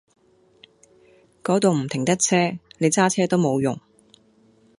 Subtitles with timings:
[1.43, 2.35] 嗰度唔停得車，
[2.79, 3.79] 你揸車都冇用